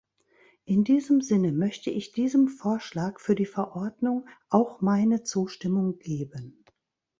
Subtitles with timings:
[0.65, 6.65] In diesem Sinne möchte ich diesem Vorschlag für die Verordnung auch meine Zustimmung geben.